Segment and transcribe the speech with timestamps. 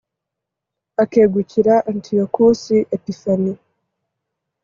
[1.03, 3.53] akegukira antiyokusi epifani